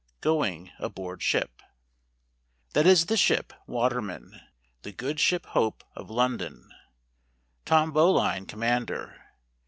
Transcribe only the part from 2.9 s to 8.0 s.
the ship, Waterman.—The good ship Hope, of London, Tom